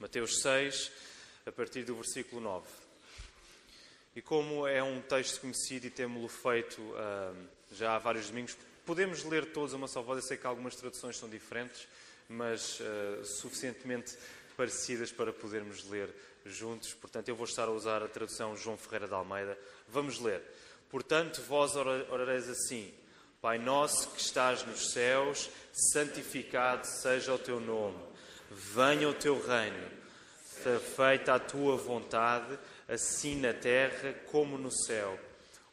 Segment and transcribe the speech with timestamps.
[0.00, 0.90] Mateus 6,
[1.44, 2.66] a partir do versículo 9.
[4.16, 7.36] E como é um texto conhecido e temos-lo feito uh,
[7.70, 10.22] já há vários domingos, podemos ler todos uma só voz.
[10.22, 11.86] Eu sei que algumas traduções são diferentes,
[12.30, 14.16] mas uh, suficientemente
[14.56, 16.08] parecidas para podermos ler
[16.46, 16.94] juntos.
[16.94, 19.58] Portanto, eu vou estar a usar a tradução João Ferreira de Almeida.
[19.86, 20.42] Vamos ler.
[20.88, 22.90] Portanto, vós orareis assim:
[23.42, 28.09] Pai nosso que estás nos céus, santificado seja o teu nome.
[28.50, 29.88] Venha o teu reino.
[30.44, 32.58] Seja feita a tua vontade,
[32.88, 35.18] assim na terra como no céu.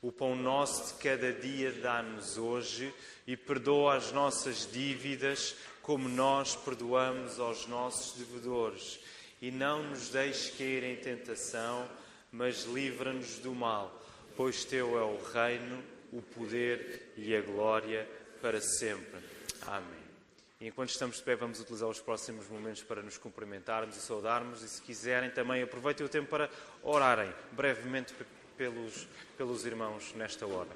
[0.01, 2.93] O pão nosso de cada dia dá-nos hoje
[3.25, 8.99] e perdoa as nossas dívidas, como nós perdoamos aos nossos devedores.
[9.41, 11.89] E não nos deixes cair em tentação,
[12.31, 13.99] mas livra-nos do mal,
[14.35, 18.07] pois teu é o reino, o poder e a glória
[18.39, 19.19] para sempre.
[19.65, 20.06] Amém.
[20.59, 24.63] E enquanto estamos de pé, vamos utilizar os próximos momentos para nos cumprimentarmos e saudarmos.
[24.63, 26.49] E se quiserem, também aproveitem o tempo para
[26.81, 28.13] orarem brevemente
[28.57, 30.69] pelos, pelos irmãos nesta hora.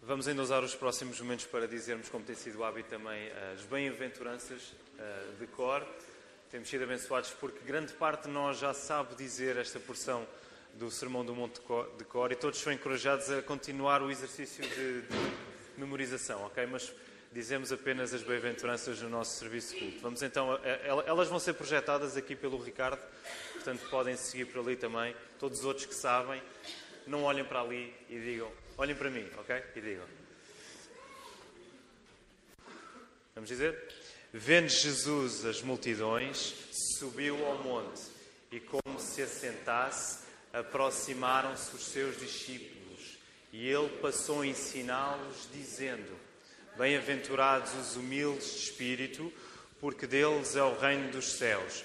[0.00, 3.62] Vamos ainda usar os próximos momentos para dizermos, como tem sido o hábito também, as
[3.64, 5.86] bem-aventuranças eh, de cor.
[6.48, 10.26] Temos sido abençoados porque grande parte de nós já sabe dizer esta porção
[10.74, 11.60] do Sermão do Monte
[11.98, 15.08] de Cor e todos são encorajados a continuar o exercício de, de
[15.76, 16.64] memorização, ok?
[16.66, 16.94] Mas
[17.32, 20.00] dizemos apenas as bem-aventuranças no nosso serviço de culto.
[20.00, 20.58] Vamos então,
[21.06, 23.00] elas vão ser projetadas aqui pelo Ricardo,
[23.52, 25.14] portanto podem seguir por ali também.
[25.38, 26.42] Todos os outros que sabem,
[27.06, 29.62] não olhem para ali e digam, olhem para mim, ok?
[29.74, 30.06] E digam.
[33.34, 33.76] Vamos dizer?
[34.32, 36.54] Vendo Jesus as multidões,
[36.98, 38.02] subiu ao monte
[38.50, 43.18] e, como se assentasse, aproximaram-se os seus discípulos
[43.52, 46.25] e ele passou a ensiná-los, dizendo:
[46.76, 49.32] Bem-aventurados os humildes de espírito,
[49.80, 51.82] porque deles é o reino dos céus.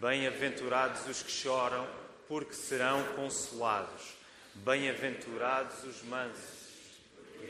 [0.00, 1.86] Bem-aventurados os que choram,
[2.26, 4.16] porque serão consolados.
[4.56, 6.68] Bem-aventurados os mansos,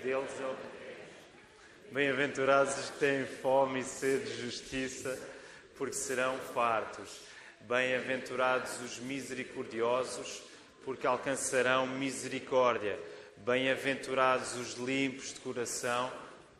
[0.03, 0.57] deles é o
[1.93, 5.19] Bem-aventurados os que têm fome e sede de justiça,
[5.79, 7.21] porque serão fartos.
[7.63, 10.43] Bem-aventurados os misericordiosos,
[10.85, 12.99] porque alcançarão misericórdia.
[13.39, 16.13] Bem-aventurados os limpos de coração,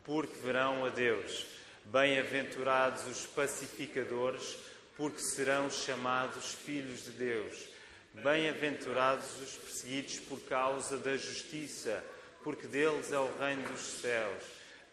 [0.03, 1.45] porque verão a Deus.
[1.85, 4.57] Bem-aventurados os pacificadores,
[4.95, 7.67] porque serão chamados filhos de Deus.
[8.13, 12.03] Bem-aventurados os perseguidos por causa da justiça,
[12.43, 14.43] porque deles é o reino dos céus.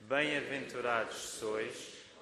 [0.01, 1.75] Bem-aventurados sois,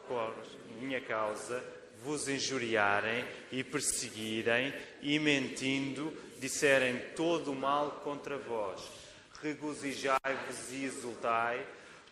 [0.07, 0.35] por
[0.81, 1.63] minha causa,
[2.03, 8.81] vos injuriarem e perseguirem e mentindo disserem todo o mal contra vós.
[9.43, 11.65] Regozijai-vos e exultai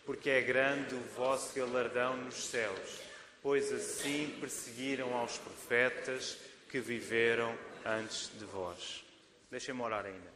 [0.07, 3.01] porque é grande o vosso galardão nos céus,
[3.41, 6.37] pois assim perseguiram aos profetas
[6.71, 7.53] que viveram
[7.85, 9.03] antes de vós.
[9.51, 10.31] Deixem-me orar ainda.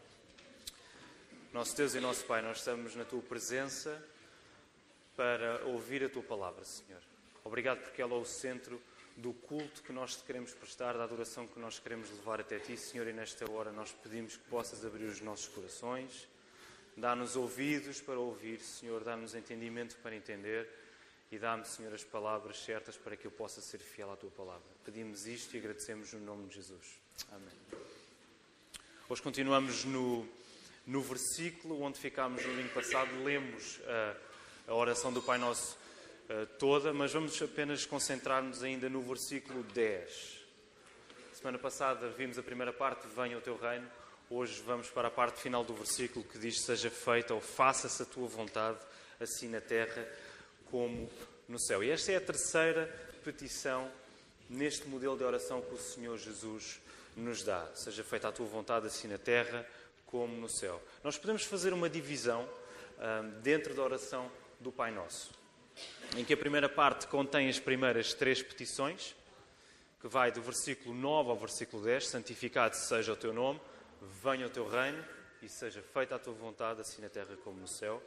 [1.53, 3.97] Nosso Deus e nosso Pai, nós estamos na tua presença
[5.15, 7.01] para ouvir a tua palavra, Senhor.
[7.45, 8.81] Obrigado porque ela é o centro
[9.15, 12.75] do culto que nós te queremos prestar, da adoração que nós queremos levar até ti,
[12.75, 16.27] Senhor, e nesta hora nós pedimos que possas abrir os nossos corações
[16.95, 20.69] Dá-nos ouvidos para ouvir, Senhor, dá-nos entendimento para entender
[21.31, 24.67] e dá-me, Senhor, as palavras certas para que eu possa ser fiel à tua palavra.
[24.83, 26.99] Pedimos isto e agradecemos no nome de Jesus.
[27.31, 27.81] Amém.
[29.07, 30.27] Hoje continuamos no,
[30.85, 33.23] no versículo onde ficámos no domingo passado.
[33.23, 35.77] Lemos a, a oração do Pai Nosso
[36.29, 40.41] uh, toda, mas vamos apenas concentrar-nos ainda no versículo 10.
[41.33, 43.89] Semana passada vimos a primeira parte, Venha o teu reino.
[44.33, 48.05] Hoje vamos para a parte final do versículo que diz: Seja feita ou faça-se a
[48.05, 48.79] tua vontade,
[49.19, 50.07] assim na terra
[50.69, 51.11] como
[51.49, 51.83] no céu.
[51.83, 52.87] E esta é a terceira
[53.25, 53.91] petição
[54.49, 56.79] neste modelo de oração que o Senhor Jesus
[57.13, 57.67] nos dá.
[57.75, 59.67] Seja feita a tua vontade, assim na terra
[60.05, 60.81] como no céu.
[61.03, 62.47] Nós podemos fazer uma divisão
[62.99, 64.31] hum, dentro da oração
[64.61, 65.31] do Pai Nosso,
[66.15, 69.13] em que a primeira parte contém as primeiras três petições,
[69.99, 73.59] que vai do versículo 9 ao versículo 10: Santificado seja o teu nome
[74.23, 75.03] venha o teu reino
[75.41, 78.01] e seja feita a tua vontade, assim na terra como no céu.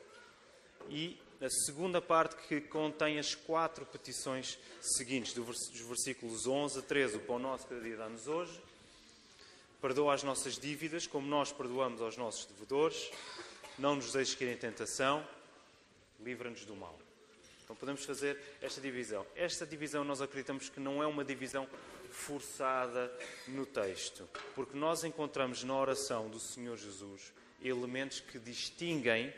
[0.88, 7.16] E a segunda parte que contém as quatro petições seguintes, dos versículos 11 a 13.
[7.16, 8.60] O pão nosso cada dia dá-nos hoje.
[9.80, 13.10] Perdoa as nossas dívidas, como nós perdoamos aos nossos devedores.
[13.78, 15.26] Não nos deixes cair em tentação.
[16.20, 16.98] Livra-nos do mal.
[17.64, 19.26] Então podemos fazer esta divisão.
[19.34, 21.66] Esta divisão nós acreditamos que não é uma divisão
[22.14, 23.12] forçada
[23.48, 27.32] no texto, porque nós encontramos na oração do Senhor Jesus
[27.62, 29.32] elementos que distinguem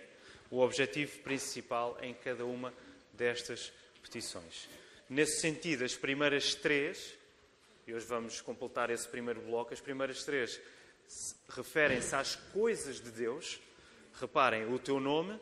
[0.51, 2.73] o objetivo principal em cada uma
[3.13, 4.69] destas petições.
[5.09, 7.15] Nesse sentido, as primeiras três
[7.87, 9.73] E hoje vamos completar esse primeiro bloco.
[9.73, 10.61] As primeiras três
[11.49, 13.61] referem-se às coisas de Deus.
[14.21, 15.39] Reparem, o teu nome,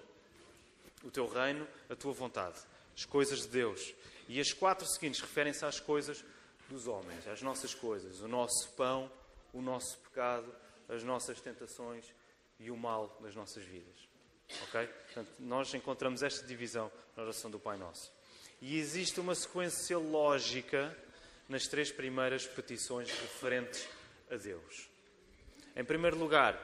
[1.02, 2.58] o teu reino, a tua vontade.
[2.94, 3.94] As coisas de Deus.
[4.28, 6.22] E as quatro seguintes referem-se às coisas
[6.68, 8.20] dos homens, às nossas coisas.
[8.20, 9.10] O nosso pão,
[9.52, 10.52] o nosso pecado,
[10.88, 12.04] as nossas tentações
[12.58, 14.08] e o mal das nossas vidas.
[14.68, 14.86] Ok?
[14.86, 18.12] Portanto, nós encontramos esta divisão na oração do Pai Nosso.
[18.60, 20.96] E existe uma sequência lógica
[21.48, 23.86] nas três primeiras petições referentes
[24.30, 24.88] a Deus.
[25.76, 26.58] Em primeiro lugar,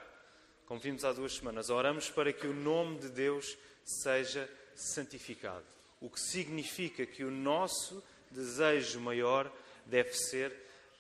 [0.67, 5.65] como vimos há duas semanas, oramos para que o nome de Deus seja santificado.
[6.01, 9.51] O que significa que o nosso desejo maior
[9.91, 10.53] deve ser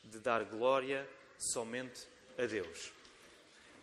[0.04, 1.08] de dar glória
[1.38, 2.06] somente
[2.37, 2.92] a Deus.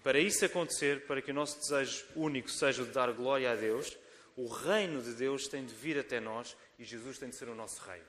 [0.04, 3.98] Para isso acontecer, para que o nosso desejo único seja de dar glória a Deus,
[4.36, 7.56] o reino de Deus tem de vir até nós e Jesus tem de ser o
[7.56, 8.01] nosso rei.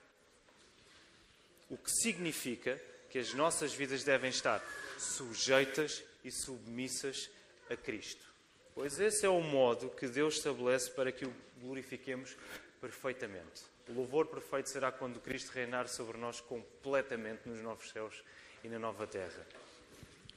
[1.70, 2.80] O que significa
[3.10, 4.62] que as nossas vidas devem estar
[4.98, 7.30] sujeitas e submissas
[7.70, 8.22] a Cristo.
[8.74, 12.36] Pois esse é o modo que Deus estabelece para que o glorifiquemos
[12.80, 13.62] perfeitamente.
[13.88, 18.22] O louvor perfeito será quando Cristo reinar sobre nós completamente nos novos céus
[18.62, 19.46] e na nova terra.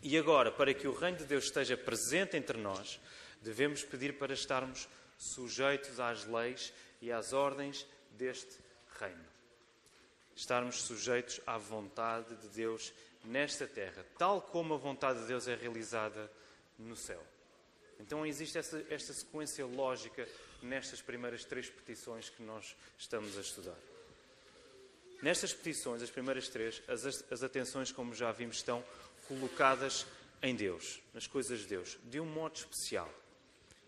[0.01, 2.99] E agora, para que o reino de Deus esteja presente entre nós,
[3.41, 4.87] devemos pedir para estarmos
[5.17, 8.57] sujeitos às leis e às ordens deste
[8.99, 9.25] reino.
[10.35, 12.93] Estarmos sujeitos à vontade de Deus
[13.23, 16.31] nesta terra, tal como a vontade de Deus é realizada
[16.79, 17.21] no céu.
[17.99, 20.27] Então existe essa, esta sequência lógica
[20.61, 23.77] nestas primeiras três petições que nós estamos a estudar.
[25.21, 28.83] Nestas petições, as primeiras três, as, as atenções, como já vimos, estão
[29.27, 30.05] colocadas
[30.41, 33.11] em Deus, nas coisas de Deus, de um modo especial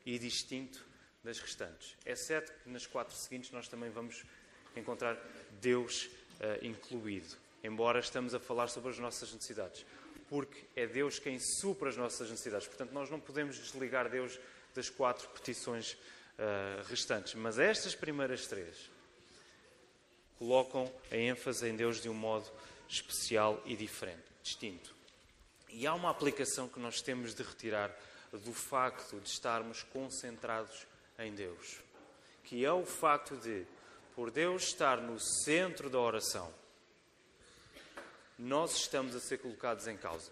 [0.06, 0.86] e distinto
[1.24, 1.96] das restantes.
[2.06, 4.24] É certo que nas quatro seguintes nós também vamos
[4.76, 5.18] encontrar
[5.60, 9.86] Deus uh, incluído, embora estamos a falar sobre as nossas necessidades,
[10.30, 12.68] porque é Deus quem supra as nossas necessidades.
[12.68, 14.40] Portanto, nós não podemos desligar Deus
[14.76, 15.98] das quatro petições
[16.38, 17.34] uh, restantes.
[17.36, 18.90] Mas estas primeiras três
[20.38, 22.50] colocam a ênfase em Deus de um modo
[22.88, 24.94] especial e diferente, distinto.
[25.70, 27.96] E há uma aplicação que nós temos de retirar
[28.32, 30.86] do facto de estarmos concentrados
[31.20, 31.80] em Deus,
[32.44, 33.66] que é o facto de,
[34.16, 36.54] por Deus estar no centro da oração,
[38.38, 40.32] nós estamos a ser colocados em causa.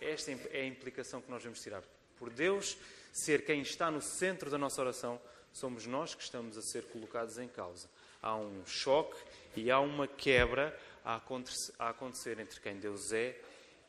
[0.00, 1.82] Esta é a implicação que nós vamos tirar.
[2.18, 2.76] Por Deus
[3.24, 5.20] ser quem está no centro da nossa oração,
[5.52, 7.88] somos nós que estamos a ser colocados em causa.
[8.20, 9.16] Há um choque
[9.56, 13.40] e há uma quebra a acontecer entre quem Deus é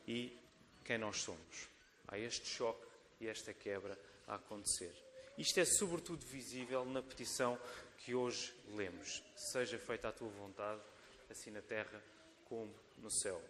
[0.07, 0.37] e
[0.83, 1.67] quem nós somos.
[2.07, 2.85] Há este choque
[3.19, 3.97] e esta quebra
[4.27, 4.93] a acontecer.
[5.37, 7.57] Isto é sobretudo visível na petição
[7.99, 10.81] que hoje lemos: Seja feita a tua vontade,
[11.29, 12.03] assim na terra
[12.45, 13.41] como no céu.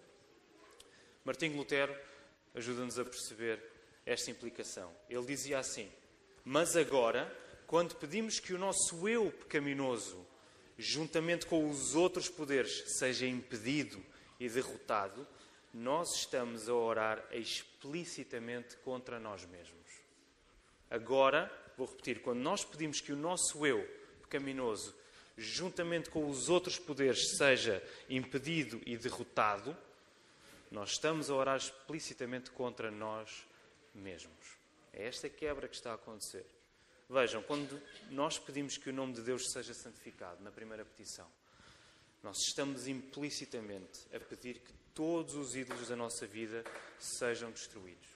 [1.24, 1.96] Martinho Lutero
[2.54, 3.62] ajuda-nos a perceber
[4.10, 4.92] esta implicação.
[5.10, 5.90] Ele dizia assim:
[6.44, 7.32] Mas agora,
[7.68, 10.26] quando pedimos que o nosso eu pecaminoso,
[10.78, 14.04] juntamente com os outros poderes, seja impedido
[14.40, 15.28] e derrotado,
[15.72, 19.78] nós estamos a orar explicitamente contra nós mesmos.
[20.90, 23.88] Agora, vou repetir, quando nós pedimos que o nosso eu
[24.24, 24.96] pecaminoso,
[25.38, 29.78] juntamente com os outros poderes, seja impedido e derrotado,
[30.72, 33.48] nós estamos a orar explicitamente contra nós
[33.94, 34.58] mesmos.
[34.94, 36.46] É esta quebra que está a acontecer.
[37.10, 37.82] Vejam, quando
[38.12, 41.28] nós pedimos que o nome de Deus seja santificado, na primeira petição,
[42.22, 46.64] nós estamos implicitamente a pedir que todos os ídolos da nossa vida
[47.00, 48.08] sejam destruídos.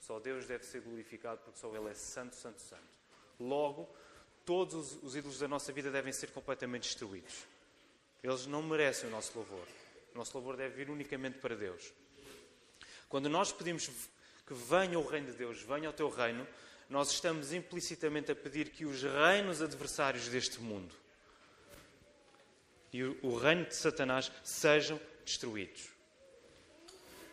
[0.00, 2.82] Só Deus deve ser glorificado porque só Ele é santo, santo, santo.
[3.40, 3.88] Logo,
[4.44, 7.46] todos os ídolos da nossa vida devem ser completamente destruídos.
[8.22, 9.66] Eles não merecem o nosso louvor.
[10.14, 11.92] O nosso louvor deve vir unicamente para Deus.
[13.08, 13.88] Quando nós pedimos
[14.46, 16.46] que venha o reino de Deus, venha o teu reino,
[16.88, 20.94] nós estamos implicitamente a pedir que os reinos adversários deste mundo
[22.94, 25.88] e o reino de Satanás sejam destruídos.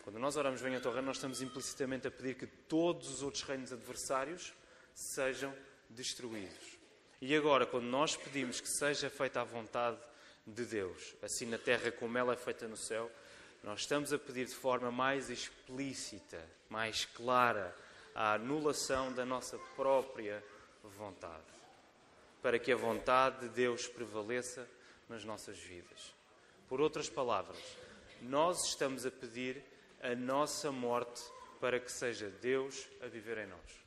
[0.04, 3.22] Quando nós oramos venha ao teu reino, nós estamos implicitamente a pedir que todos os
[3.22, 4.52] outros reinos adversários
[4.96, 5.54] sejam
[5.88, 6.80] destruídos.
[7.22, 10.00] E agora, quando nós pedimos que seja feita a vontade
[10.48, 13.12] de Deus, assim na terra como ela é feita no céu,
[13.64, 17.76] nós estamos a pedir de forma mais explícita, mais clara,
[18.16, 20.44] a anulação da nossa própria
[20.98, 21.44] vontade,
[22.42, 24.68] para que a vontade de Deus prevaleça
[25.08, 26.14] nas nossas vidas.
[26.68, 27.60] Por outras palavras,
[28.22, 29.64] nós estamos a pedir
[30.02, 31.22] a nossa morte
[31.60, 33.82] para que seja Deus a viver em nós.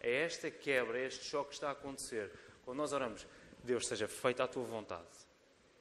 [0.00, 2.30] É esta quebra, é este choque que está a acontecer.
[2.64, 3.26] Quando nós oramos,
[3.62, 5.06] Deus seja feita a tua vontade.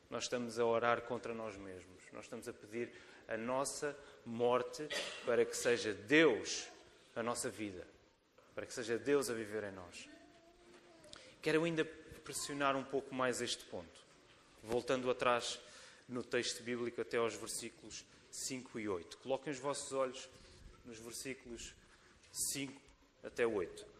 [0.09, 2.01] Nós estamos a orar contra nós mesmos.
[2.11, 2.91] Nós estamos a pedir
[3.31, 4.87] a nossa morte
[5.25, 6.67] para que seja Deus
[7.15, 7.87] a nossa vida,
[8.53, 10.09] para que seja Deus a viver em nós.
[11.41, 11.85] Quero ainda
[12.23, 14.01] pressionar um pouco mais este ponto,
[14.61, 15.59] voltando atrás
[16.07, 19.17] no texto bíblico até aos versículos 5 e 8.
[19.19, 20.29] Coloquem os vossos olhos
[20.85, 21.73] nos versículos
[22.31, 22.81] 5
[23.23, 23.90] até 8.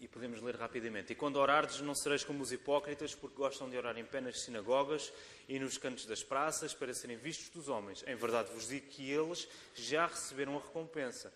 [0.00, 1.12] E podemos ler rapidamente.
[1.12, 4.42] E quando orardes, não sereis como os hipócritas, porque gostam de orar em pé nas
[4.42, 5.12] sinagogas
[5.48, 8.04] e nos cantos das praças, para serem vistos dos homens.
[8.06, 11.32] Em verdade vos digo que eles já receberam a recompensa.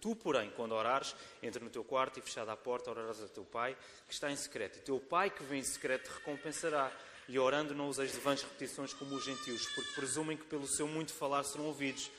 [0.00, 3.44] Tu, porém, quando orares, entra no teu quarto e fechada a porta, orarás a teu
[3.44, 3.74] pai,
[4.06, 4.78] que está em secreto.
[4.78, 6.92] E teu pai, que vem em secreto, te recompensará.
[7.26, 10.86] E orando, não useis de vãs repetições como os gentios, porque presumem que pelo seu
[10.86, 12.10] muito falar serão ouvidos.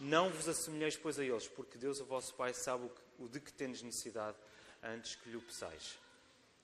[0.00, 3.52] Não vos assemelheis, pois, a eles, porque Deus, o vosso Pai, sabe o de que
[3.52, 4.38] tendes necessidade
[4.84, 5.98] antes que lhe o peçais.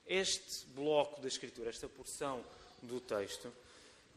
[0.07, 2.45] Este bloco da Escritura, esta porção
[2.83, 3.53] do texto,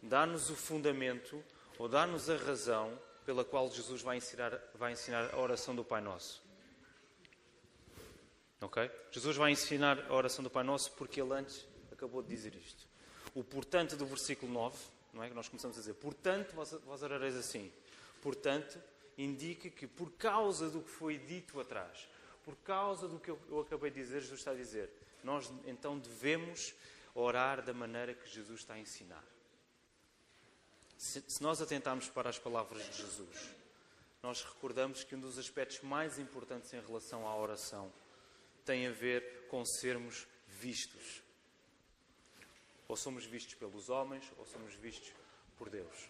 [0.02, 1.44] dá-nos o fundamento
[1.78, 6.02] ou dá-nos a razão pela qual Jesus vai ensinar, vai ensinar a oração do Pai
[6.02, 6.42] Nosso.
[8.62, 8.90] Ok?
[9.12, 12.88] Jesus vai ensinar a oração do Pai Nosso porque ele antes acabou de dizer isto.
[13.34, 14.78] O portanto do versículo 9,
[15.14, 15.30] não é?
[15.30, 17.72] Que nós começamos a dizer, portanto vós, vós orareis assim.
[18.22, 18.80] Portanto,
[19.18, 22.08] indica que por causa do que foi dito atrás,
[22.44, 24.90] por causa do que eu, acabei de dizer, Jesus está a dizer,
[25.24, 26.74] nós então devemos
[27.16, 29.24] orar da maneira que Jesus está a ensinar.
[30.98, 33.50] Se, se nós atentarmos para as palavras de Jesus,
[34.22, 37.92] nós recordamos que um dos aspectos mais importantes em relação à oração
[38.66, 41.22] tem a ver com sermos vistos.
[42.88, 45.12] Ou somos vistos pelos homens, ou somos vistos
[45.58, 46.10] por Deus.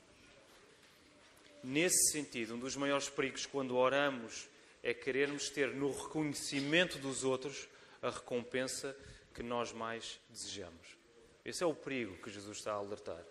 [1.63, 4.47] Nesse sentido, um dos maiores perigos quando oramos
[4.83, 7.69] é querermos ter no reconhecimento dos outros
[8.01, 8.95] a recompensa
[9.33, 10.97] que nós mais desejamos.
[11.45, 13.23] Esse é o perigo que Jesus está a alertar.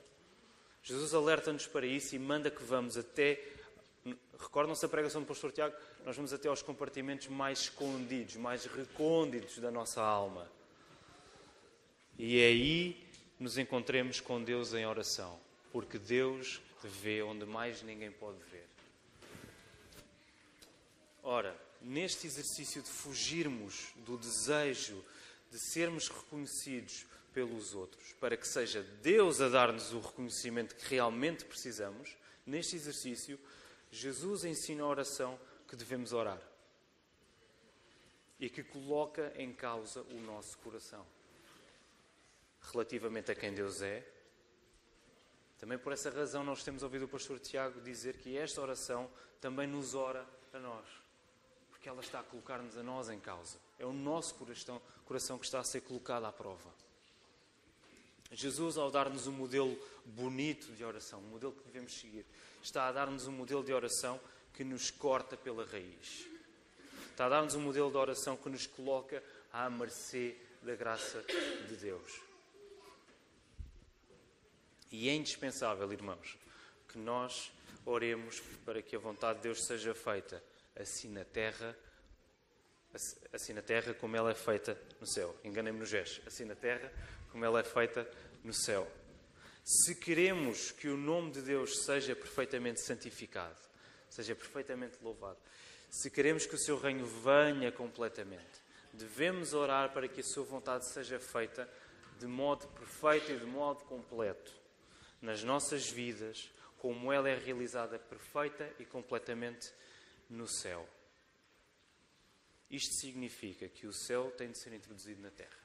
[0.83, 3.41] Jesus alerta-nos para isso e manda que vamos até.
[4.39, 5.77] Recordam-se a pregação do pastor Tiago?
[6.05, 10.51] Nós vamos até aos compartimentos mais escondidos, mais recônditos da nossa alma.
[12.19, 13.07] E é aí
[13.39, 15.39] nos encontremos com Deus em oração,
[15.71, 18.72] porque Deus vê onde mais ninguém pode ver.
[21.23, 25.05] Ora, neste exercício de fugirmos do desejo
[25.51, 31.45] de sermos reconhecidos pelos outros, para que seja Deus a dar-nos o reconhecimento que realmente
[31.45, 33.39] precisamos, neste exercício,
[33.91, 35.39] Jesus ensina a oração
[35.69, 36.41] que devemos orar
[38.41, 41.07] e que coloca em causa o nosso coração
[42.73, 44.07] relativamente a quem Deus é.
[45.59, 49.11] Também por essa razão nós temos ouvido o pastor Tiago dizer que esta oração
[49.41, 51.03] também nos ora a nós
[51.83, 53.59] porque ela está a colocar-nos a nós em causa.
[53.77, 56.71] É o nosso coração, coração que está a ser colocado à prova.
[58.31, 62.25] Jesus, ao dar-nos um modelo bonito de oração, um modelo que devemos seguir,
[62.63, 64.21] está a dar-nos um modelo de oração
[64.55, 66.25] que nos corta pela raiz.
[67.11, 69.21] Está a dar-nos um modelo de oração que nos coloca
[69.53, 71.21] à mercê da graça
[71.69, 72.21] de Deus.
[74.89, 76.39] E é indispensável, irmãos,
[76.89, 77.51] que nós
[77.85, 81.77] oremos para que a vontade de Deus seja feita assim na terra,
[83.33, 85.35] assim na terra como ela é feita no céu.
[85.45, 86.23] Enganei-me no gesto.
[86.27, 86.93] Assim na terra
[87.31, 88.09] como ela é feita
[88.45, 88.91] no céu.
[89.65, 93.57] Se queremos que o nome de Deus seja perfeitamente santificado,
[94.11, 95.39] seja perfeitamente louvado,
[95.89, 98.61] se queremos que o seu reino venha completamente,
[98.93, 101.69] devemos orar para que a sua vontade seja feita
[102.19, 104.53] de modo perfeito e de modo completo
[105.21, 109.73] nas nossas vidas, como ela é realizada perfeita e completamente
[110.33, 110.89] no céu.
[112.71, 115.61] Isto significa que o céu tem de ser introduzido na terra.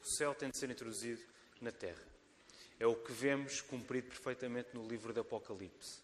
[0.00, 1.22] O céu tem de ser introduzido
[1.60, 2.02] na terra.
[2.78, 6.02] É o que vemos cumprido perfeitamente no livro do Apocalipse.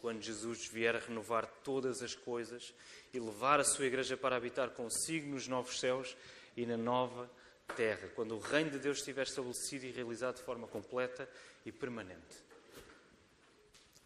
[0.00, 2.74] Quando Jesus vier a renovar todas as coisas
[3.14, 6.16] e levar a sua igreja para habitar consigo nos novos céus
[6.56, 7.30] e na nova
[7.76, 11.28] terra, quando o reino de Deus estiver estabelecido e realizado de forma completa
[11.64, 12.51] e permanente.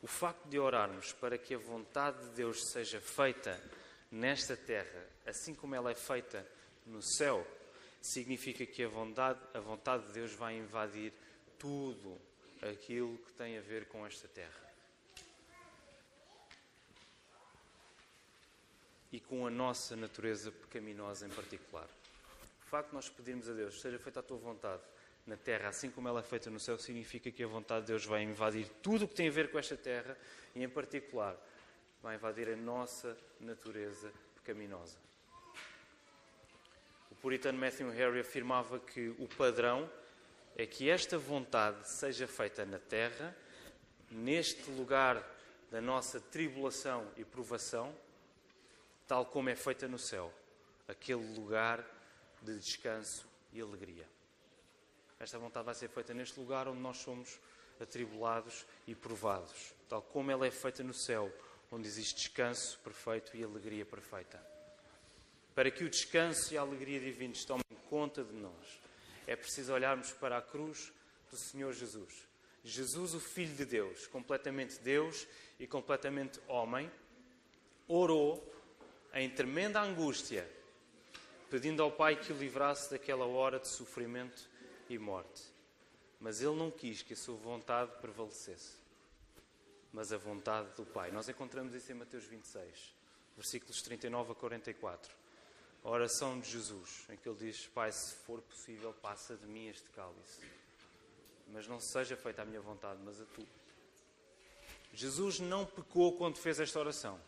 [0.06, 3.60] O facto de orarmos para que a vontade de Deus seja feita
[4.08, 6.46] nesta terra, assim como ela é feita
[6.86, 7.44] no céu,
[8.00, 11.12] significa que a vontade, a vontade de Deus vai invadir
[11.58, 12.20] tudo
[12.62, 14.72] aquilo que tem a ver com esta terra.
[19.10, 21.88] E com a nossa natureza pecaminosa em particular.
[22.64, 24.84] O facto de nós pedirmos a Deus, seja feita a tua vontade,
[25.26, 28.04] na terra, assim como ela é feita no céu, significa que a vontade de Deus
[28.04, 30.16] vai invadir tudo o que tem a ver com esta terra
[30.54, 31.36] e, em particular,
[32.00, 34.96] vai invadir a nossa natureza pecaminosa.
[37.10, 39.90] O puritano Matthew Harry afirmava que o padrão
[40.56, 43.36] é que esta vontade seja feita na terra,
[44.10, 45.22] neste lugar
[45.70, 47.92] da nossa tribulação e provação,
[49.08, 50.32] tal como é feita no céu,
[50.86, 51.84] aquele lugar
[52.42, 54.15] de descanso e alegria.
[55.18, 57.38] Esta vontade vai ser feita neste lugar onde nós somos
[57.80, 61.32] atribulados e provados, tal como ela é feita no céu,
[61.70, 64.44] onde existe descanso perfeito e alegria perfeita.
[65.54, 68.80] Para que o descanso e a alegria divinos tomem conta de nós,
[69.26, 70.92] é preciso olharmos para a cruz
[71.30, 72.26] do Senhor Jesus.
[72.62, 75.26] Jesus, o Filho de Deus, completamente Deus
[75.58, 76.90] e completamente homem,
[77.88, 78.52] orou
[79.14, 80.48] em tremenda angústia,
[81.48, 84.48] pedindo ao Pai que o livrasse daquela hora de sofrimento
[84.94, 85.42] e morte.
[86.20, 88.76] Mas ele não quis que a sua vontade prevalecesse,
[89.92, 91.10] mas a vontade do Pai.
[91.10, 92.94] Nós encontramos isso em Mateus 26,
[93.36, 95.14] versículos 39 a 44.
[95.84, 99.68] A oração de Jesus, em que ele diz: Pai, se for possível, passa de mim
[99.68, 100.40] este cálice.
[101.52, 103.46] Mas não seja feita a minha vontade, mas a tua.
[104.92, 107.20] Jesus não pecou quando fez esta oração,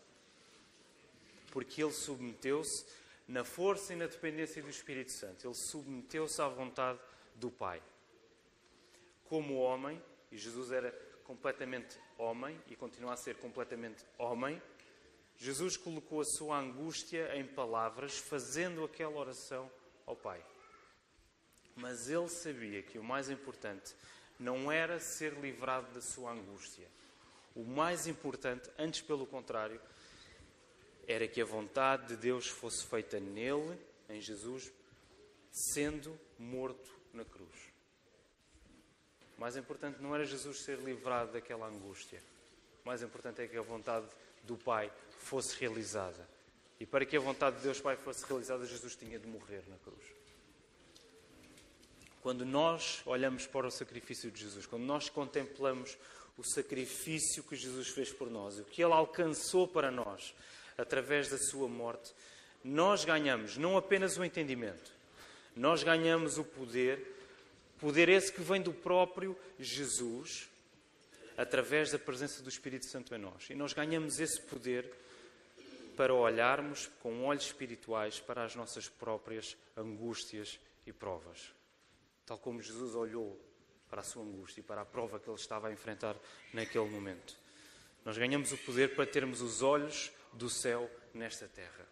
[1.52, 2.86] porque ele submeteu-se
[3.28, 5.46] na força e na dependência do Espírito Santo.
[5.46, 6.98] Ele submeteu-se à vontade
[7.38, 7.82] do Pai.
[9.28, 10.90] Como homem, e Jesus era
[11.24, 14.60] completamente homem e continua a ser completamente homem,
[15.36, 19.70] Jesus colocou a sua angústia em palavras, fazendo aquela oração
[20.04, 20.44] ao Pai.
[21.76, 23.94] Mas ele sabia que o mais importante
[24.38, 26.88] não era ser livrado da sua angústia.
[27.54, 29.80] O mais importante, antes pelo contrário,
[31.06, 33.78] era que a vontade de Deus fosse feita nele,
[34.08, 34.72] em Jesus,
[35.50, 37.56] sendo morto na cruz.
[39.36, 42.20] O mais importante não era Jesus ser livrado daquela angústia.
[42.84, 44.06] O mais importante é que a vontade
[44.42, 46.28] do Pai fosse realizada.
[46.80, 49.76] E para que a vontade de Deus Pai fosse realizada, Jesus tinha de morrer na
[49.76, 50.04] cruz.
[52.20, 55.96] Quando nós olhamos para o sacrifício de Jesus, quando nós contemplamos
[56.36, 60.34] o sacrifício que Jesus fez por nós, o que ele alcançou para nós
[60.76, 62.12] através da sua morte,
[62.62, 64.92] nós ganhamos não apenas o entendimento,
[65.58, 67.04] nós ganhamos o poder,
[67.80, 70.48] poder esse que vem do próprio Jesus,
[71.36, 73.50] através da presença do Espírito Santo em nós.
[73.50, 74.88] E nós ganhamos esse poder
[75.96, 81.52] para olharmos com olhos espirituais para as nossas próprias angústias e provas.
[82.24, 83.36] Tal como Jesus olhou
[83.90, 86.14] para a sua angústia e para a prova que ele estava a enfrentar
[86.52, 87.36] naquele momento.
[88.04, 91.84] Nós ganhamos o poder para termos os olhos do céu nesta terra.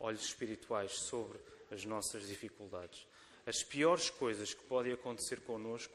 [0.00, 1.38] Olhos espirituais sobre
[1.70, 3.06] as nossas dificuldades.
[3.46, 5.94] As piores coisas que podem acontecer connosco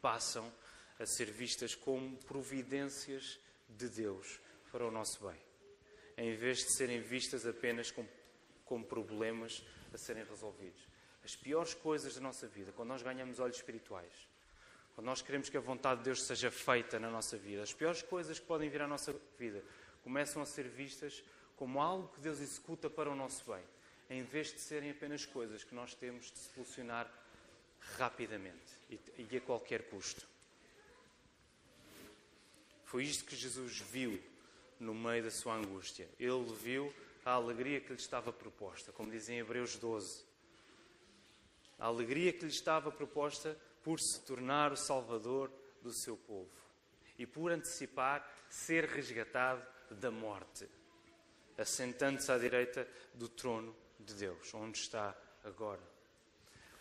[0.00, 0.50] passam
[0.98, 4.40] a ser vistas como providências de Deus
[4.72, 5.38] para o nosso bem,
[6.16, 8.08] em vez de serem vistas apenas como,
[8.64, 10.80] como problemas a serem resolvidos.
[11.24, 14.12] As piores coisas da nossa vida, quando nós ganhamos olhos espirituais,
[14.94, 18.02] quando nós queremos que a vontade de Deus seja feita na nossa vida, as piores
[18.02, 19.62] coisas que podem vir à nossa vida
[20.02, 21.22] começam a ser vistas
[21.56, 23.62] como algo que Deus executa para o nosso bem
[24.08, 27.10] em vez de serem apenas coisas que nós temos de solucionar
[27.98, 30.26] rapidamente e a qualquer custo.
[32.84, 34.22] Foi isto que Jesus viu
[34.78, 36.08] no meio da sua angústia.
[36.18, 36.92] Ele viu
[37.24, 40.24] a alegria que lhe estava proposta, como dizem em Hebreus 12.
[41.78, 45.50] A alegria que lhe estava proposta por se tornar o Salvador
[45.82, 46.50] do seu povo
[47.18, 50.68] e por antecipar ser resgatado da morte,
[51.58, 55.80] assentando-se à direita do trono de Deus, onde está agora.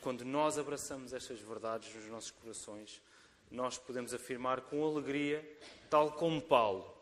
[0.01, 3.01] Quando nós abraçamos estas verdades nos nossos corações,
[3.49, 5.43] nós podemos afirmar com alegria,
[5.89, 6.95] tal como Paulo,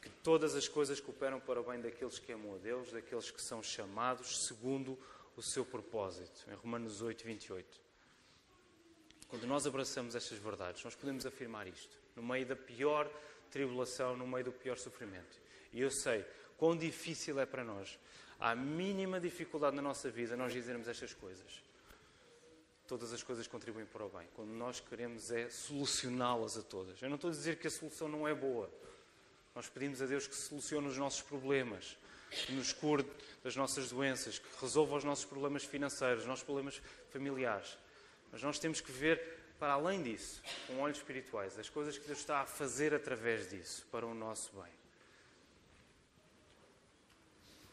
[0.00, 3.42] que todas as coisas cooperam para o bem daqueles que amam a Deus, daqueles que
[3.42, 4.98] são chamados segundo
[5.36, 7.80] o seu propósito, em Romanos 8, 28.
[9.28, 13.10] Quando nós abraçamos estas verdades, nós podemos afirmar isto, no meio da pior
[13.50, 15.40] tribulação, no meio do pior sofrimento.
[15.72, 16.24] E eu sei
[16.56, 17.98] quão difícil é para nós
[18.38, 21.62] há mínima dificuldade na nossa vida nós dizermos estas coisas.
[22.86, 24.26] Todas as coisas contribuem para o bem.
[24.34, 27.00] Quando nós queremos é solucioná-las a todas.
[27.00, 28.70] Eu não estou a dizer que a solução não é boa.
[29.54, 31.96] Nós pedimos a Deus que solucione os nossos problemas,
[32.30, 33.06] que nos cure
[33.44, 37.76] das nossas doenças, que resolva os nossos problemas financeiros, os nossos problemas familiares.
[38.30, 42.18] Mas nós temos que ver para além disso, com olhos espirituais, as coisas que Deus
[42.18, 44.81] está a fazer através disso para o nosso bem.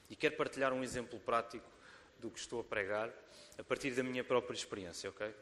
[0.09, 1.69] E quero partilhar um exemplo prático
[2.19, 3.09] do que estou a pregar,
[3.57, 5.33] a partir da minha própria experiência, ok?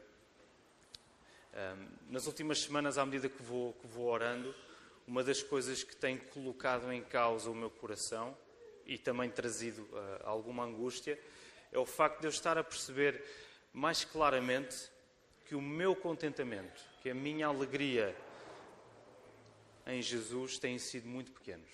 [1.54, 4.54] Um, nas últimas semanas, à medida que vou, que vou orando,
[5.06, 8.36] uma das coisas que tem colocado em causa o meu coração
[8.84, 11.18] e também trazido uh, alguma angústia
[11.72, 13.24] é o facto de eu estar a perceber
[13.72, 14.90] mais claramente
[15.46, 18.14] que o meu contentamento, que a minha alegria
[19.86, 21.70] em Jesus têm sido muito pequenos.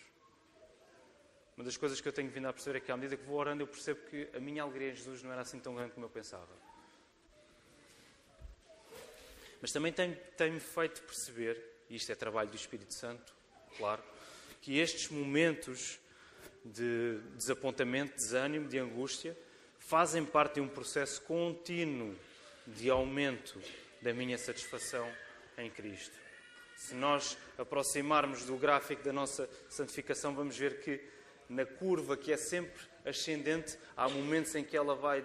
[1.56, 3.38] Uma das coisas que eu tenho vindo a perceber é que, à medida que vou
[3.38, 6.06] orando, eu percebo que a minha alegria em Jesus não era assim tão grande como
[6.06, 6.48] eu pensava.
[9.60, 13.32] Mas também tem-me feito perceber, e isto é trabalho do Espírito Santo,
[13.78, 14.02] claro,
[14.60, 15.98] que estes momentos
[16.64, 19.36] de desapontamento, desânimo, de angústia,
[19.78, 22.16] fazem parte de um processo contínuo
[22.66, 23.60] de aumento
[24.02, 25.10] da minha satisfação
[25.56, 26.18] em Cristo.
[26.76, 31.13] Se nós aproximarmos do gráfico da nossa santificação, vamos ver que
[31.48, 35.24] na curva que é sempre ascendente, há momentos em que ela vai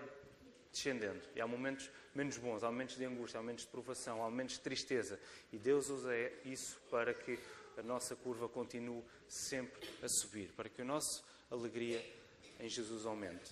[0.72, 1.22] descendendo.
[1.36, 4.56] E há momentos menos bons, há momentos de angústia, há momentos de provação, há momentos
[4.56, 5.20] de tristeza.
[5.52, 6.12] E Deus usa
[6.46, 7.40] isso para que
[7.78, 12.04] a nossa curva continue sempre a subir, para que a nossa alegria
[12.60, 13.52] em Jesus aumente.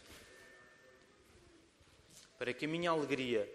[2.38, 3.50] Para que a minha alegria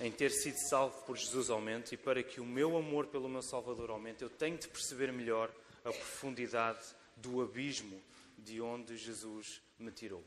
[0.00, 3.42] em ter sido salvo por Jesus aumente e para que o meu amor pelo meu
[3.42, 5.50] Salvador aumente, eu tenho de perceber melhor
[5.84, 6.84] a profundidade
[7.16, 8.00] do abismo
[8.38, 10.24] de onde Jesus me tirou.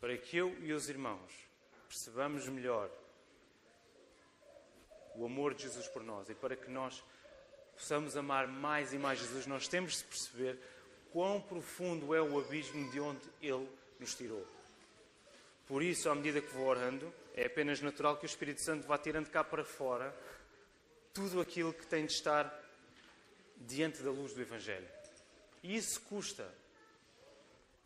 [0.00, 1.32] Para que eu e os irmãos
[1.88, 2.90] percebamos melhor
[5.14, 7.02] o amor de Jesus por nós e para que nós
[7.74, 10.58] possamos amar mais e mais Jesus, nós temos de perceber
[11.12, 14.46] quão profundo é o abismo de onde Ele nos tirou.
[15.66, 18.96] Por isso, à medida que vou orando, é apenas natural que o Espírito Santo vá
[18.96, 20.14] tirando cá para fora
[21.12, 22.65] tudo aquilo que tem de estar
[23.56, 24.88] diante da luz do Evangelho.
[25.62, 26.52] E isso custa.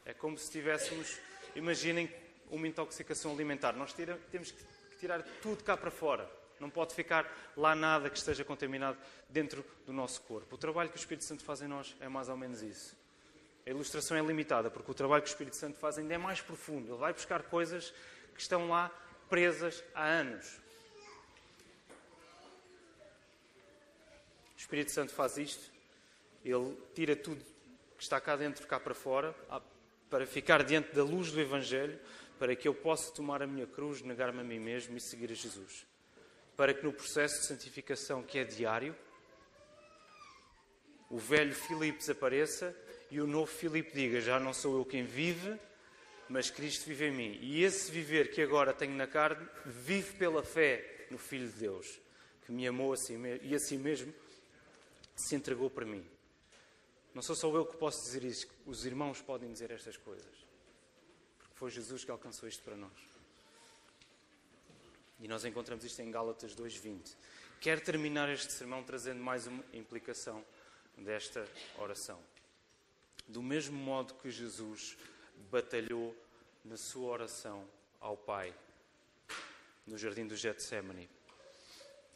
[0.05, 1.19] É como se tivéssemos,
[1.55, 2.13] imaginem,
[2.51, 3.73] uma intoxicação alimentar.
[3.73, 4.65] Nós tira, temos que
[4.99, 6.31] tirar tudo cá para fora.
[6.59, 10.55] Não pode ficar lá nada que esteja contaminado dentro do nosso corpo.
[10.55, 12.95] O trabalho que o Espírito Santo faz em nós é mais ou menos isso.
[13.67, 16.41] A ilustração é limitada, porque o trabalho que o Espírito Santo faz ainda é mais
[16.41, 16.93] profundo.
[16.93, 17.95] Ele vai buscar coisas
[18.35, 18.91] que estão lá
[19.29, 20.61] presas há anos.
[24.71, 25.69] Espírito Santo faz isto,
[26.45, 27.45] ele tira tudo
[27.97, 29.35] que está cá dentro, cá para fora,
[30.09, 31.99] para ficar diante da luz do Evangelho,
[32.39, 35.35] para que eu possa tomar a minha cruz, negar-me a mim mesmo e seguir a
[35.35, 35.85] Jesus.
[36.57, 38.95] Para que no processo de santificação que é diário,
[41.11, 42.73] o velho Filipe desapareça
[43.11, 45.59] e o novo Filipe diga: Já não sou eu quem vive,
[46.29, 47.39] mas Cristo vive em mim.
[47.43, 52.01] E esse viver que agora tenho na carne, vive pela fé no Filho de Deus,
[52.47, 54.15] que me amou assim e assim mesmo
[55.21, 56.07] se entregou para mim.
[57.15, 60.47] Não sou só eu que posso dizer isso, os irmãos podem dizer estas coisas.
[61.39, 62.93] Porque foi Jesus que alcançou isto para nós.
[65.19, 67.17] E nós encontramos isto em Gálatas 2:20.
[67.61, 70.45] Quero terminar este sermão trazendo mais uma implicação
[70.97, 71.47] desta
[71.79, 72.19] oração.
[73.29, 74.97] Do mesmo modo que Jesus
[75.51, 76.17] batalhou
[76.65, 77.69] na sua oração
[78.01, 78.55] ao Pai
[79.87, 81.09] no jardim do Getsemane,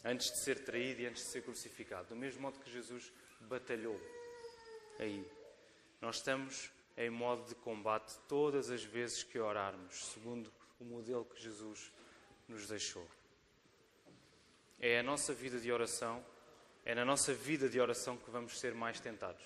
[0.05, 3.99] antes de ser traído e antes de ser crucificado, do mesmo modo que Jesus batalhou
[4.99, 5.25] aí.
[6.01, 11.43] Nós estamos em modo de combate todas as vezes que orarmos, segundo o modelo que
[11.43, 11.91] Jesus
[12.47, 13.07] nos deixou.
[14.79, 16.25] É a nossa vida de oração,
[16.85, 19.43] é na nossa vida de oração que vamos ser mais tentados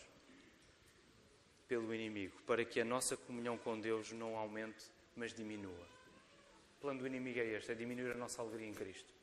[1.69, 5.87] pelo inimigo, para que a nossa comunhão com Deus não aumente, mas diminua.
[6.79, 9.18] O plano do inimigo é este: é diminuir a nossa alegria em Cristo.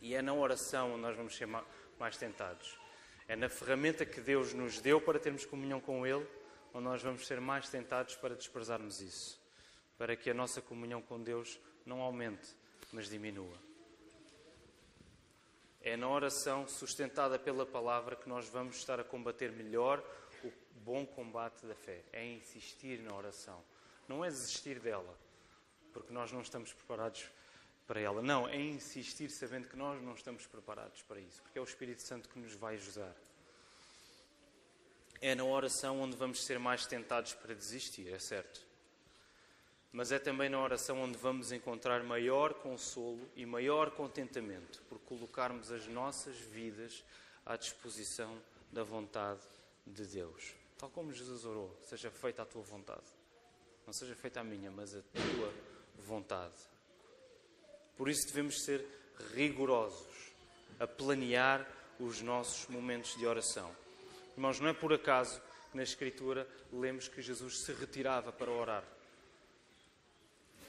[0.00, 1.46] E é na oração onde nós vamos ser
[1.98, 2.78] mais tentados.
[3.28, 6.26] É na ferramenta que Deus nos deu para termos comunhão com Ele,
[6.72, 9.40] onde nós vamos ser mais tentados para desprezarmos isso.
[9.98, 12.48] Para que a nossa comunhão com Deus não aumente,
[12.92, 13.56] mas diminua.
[15.82, 20.02] É na oração sustentada pela palavra que nós vamos estar a combater melhor
[20.84, 23.62] bom combate da fé, é insistir na oração.
[24.08, 25.16] Não é desistir dela,
[25.92, 27.30] porque nós não estamos preparados
[27.90, 28.22] para ela.
[28.22, 32.00] Não, é insistir sabendo que nós não estamos preparados para isso, porque é o Espírito
[32.02, 33.12] Santo que nos vai ajudar.
[35.20, 38.64] É na oração onde vamos ser mais tentados para desistir, é certo.
[39.90, 45.72] Mas é também na oração onde vamos encontrar maior consolo e maior contentamento por colocarmos
[45.72, 47.02] as nossas vidas
[47.44, 49.42] à disposição da vontade
[49.84, 50.54] de Deus.
[50.78, 53.02] Tal como Jesus orou, seja feita a tua vontade.
[53.84, 55.52] Não seja feita a minha, mas a tua
[55.98, 56.69] vontade.
[58.00, 58.82] Por isso devemos ser
[59.34, 60.32] rigorosos
[60.78, 63.70] a planear os nossos momentos de oração.
[64.32, 65.38] Irmãos, não é por acaso
[65.70, 68.82] que na Escritura lemos que Jesus se retirava para orar.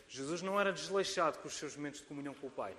[0.10, 2.76] Jesus não era desleixado com os seus momentos de comunhão com o Pai,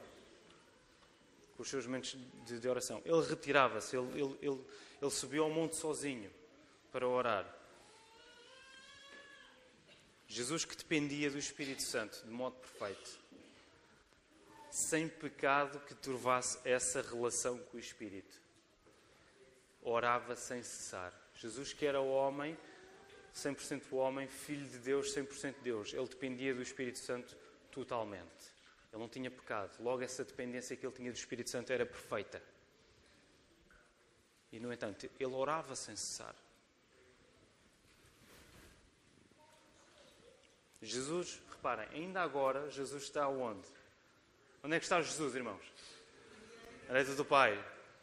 [1.56, 3.00] com os seus momentos de, de oração.
[3.06, 4.60] Ele retirava-se, ele, ele, ele,
[5.00, 6.30] ele subiu ao monte sozinho
[6.92, 7.50] para orar.
[10.28, 13.21] Jesus que dependia do Espírito Santo de modo perfeito,
[14.72, 18.40] sem pecado que turvasse essa relação com o Espírito.
[19.82, 21.12] Orava sem cessar.
[21.34, 22.56] Jesus, que era homem,
[23.34, 27.36] 100% homem, filho de Deus, 100% Deus, ele dependia do Espírito Santo
[27.70, 28.50] totalmente.
[28.90, 29.76] Ele não tinha pecado.
[29.78, 32.42] Logo, essa dependência que ele tinha do Espírito Santo era perfeita.
[34.50, 36.34] E, no entanto, ele orava sem cessar.
[40.80, 43.68] Jesus, reparem, ainda agora Jesus está onde?
[44.64, 45.60] Onde é que está Jesus, irmãos?
[46.82, 47.52] Na direita do Pai.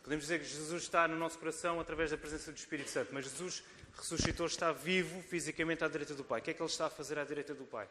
[0.03, 3.25] Podemos dizer que Jesus está no nosso coração através da presença do Espírito Santo, mas
[3.25, 3.63] Jesus
[3.95, 6.41] ressuscitou, está vivo fisicamente à direita do Pai.
[6.41, 7.87] O que é que Ele está a fazer à direita do Pai?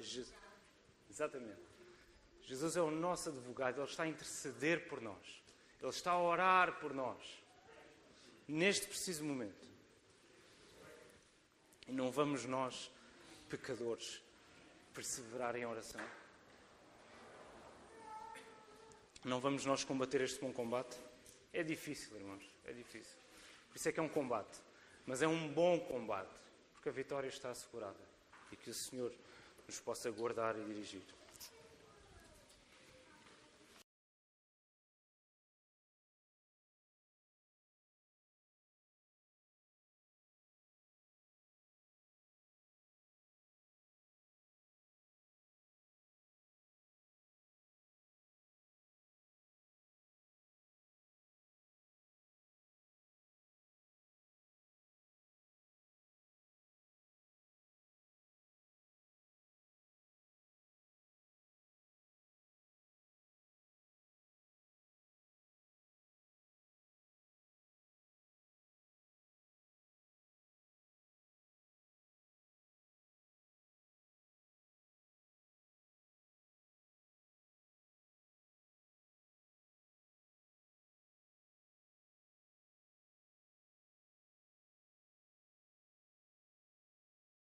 [0.00, 0.34] Jesus.
[1.08, 1.60] Exatamente.
[2.42, 5.42] Jesus é o nosso advogado, Ele está a interceder por nós.
[5.80, 7.22] Ele está a orar por nós.
[8.48, 9.68] Neste preciso momento.
[11.86, 12.90] E não vamos nós,
[13.48, 14.21] pecadores,
[14.92, 16.00] perseverar em oração?
[19.24, 20.96] Não vamos nós combater este bom combate?
[21.52, 23.16] É difícil, irmãos, é difícil.
[23.68, 24.58] Por isso é que é um combate.
[25.06, 26.34] Mas é um bom combate,
[26.74, 28.00] porque a vitória está assegurada.
[28.50, 29.12] E que o Senhor
[29.66, 31.02] nos possa guardar e dirigir.